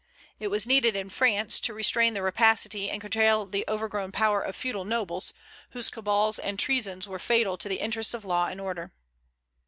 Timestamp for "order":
8.59-8.93